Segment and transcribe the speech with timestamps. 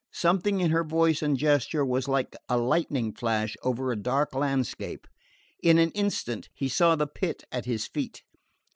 [0.15, 5.05] Something in her voice and gesture was like a lightning flash over a dark landscape.
[5.61, 8.23] In an instant he saw the pit at his feet.